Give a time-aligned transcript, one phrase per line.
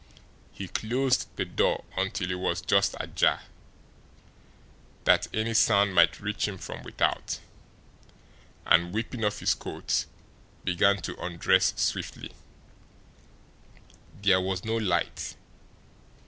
[0.51, 3.41] He closed the door until it was just ajar,
[5.03, 7.37] that any sound might reach him from without
[8.65, 10.07] and, whipping off his coat,
[10.63, 12.31] began to undress swiftly.
[14.23, 15.35] There was no light.